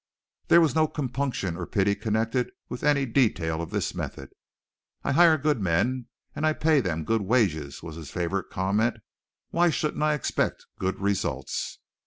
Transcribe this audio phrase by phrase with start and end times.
[0.47, 4.31] There was no compunction or pity connected with any detail of this method.
[5.03, 8.97] "I hire good men and I pay them good wages," was his favorite comment.
[9.51, 11.77] "Why shouldn't I expect good results?"